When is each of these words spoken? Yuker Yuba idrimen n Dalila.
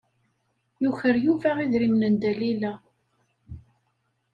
Yuker 0.83 1.15
Yuba 1.25 1.51
idrimen 1.65 2.11
n 2.13 2.15
Dalila. 2.21 2.73